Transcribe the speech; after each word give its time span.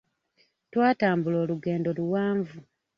Twatambula 0.71 1.37
olugendo 1.43 1.89
luwanvu. 1.97 2.57